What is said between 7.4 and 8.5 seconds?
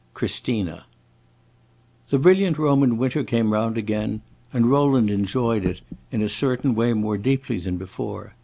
than before.